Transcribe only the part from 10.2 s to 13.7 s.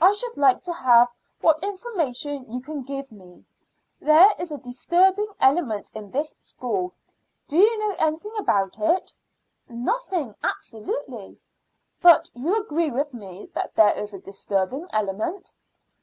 absolutely." "But you agree with me